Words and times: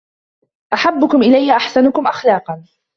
أَحَبُّكُمْ 0.73 1.21
إلَيَّ 1.23 1.55
أَحْسَنكُمْ 1.55 2.07
أَخْلَاقًا 2.07 2.63